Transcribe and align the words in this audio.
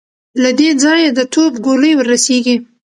له 0.41 0.49
دې 0.59 0.69
ځايه 0.81 1.09
د 1.17 1.19
توپ 1.33 1.53
ګولۍ 1.65 1.91
ور 1.95 2.07
رسېږي. 2.13 2.55